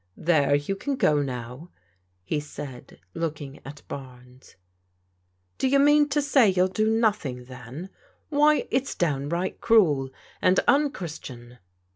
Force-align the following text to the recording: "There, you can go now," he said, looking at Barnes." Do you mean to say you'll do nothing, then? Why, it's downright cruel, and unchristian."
"There, 0.17 0.55
you 0.55 0.75
can 0.75 0.95
go 0.95 1.21
now," 1.21 1.69
he 2.23 2.39
said, 2.39 2.99
looking 3.13 3.59
at 3.63 3.83
Barnes." 3.87 4.55
Do 5.59 5.67
you 5.67 5.77
mean 5.77 6.09
to 6.09 6.23
say 6.23 6.49
you'll 6.49 6.69
do 6.69 6.89
nothing, 6.89 7.45
then? 7.45 7.91
Why, 8.29 8.67
it's 8.71 8.95
downright 8.95 9.61
cruel, 9.61 10.09
and 10.41 10.59
unchristian." 10.67 11.59